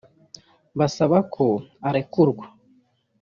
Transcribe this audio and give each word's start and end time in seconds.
basaba 0.79 1.17
ko 1.33 1.45
arekurwa 1.87 2.45